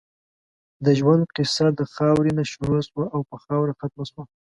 [0.85, 4.23] د ژؤند قیصه د خاؤرې نه شروع شوه او پۀ خاؤره ختمه شوه